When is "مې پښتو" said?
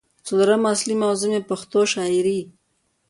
1.31-1.79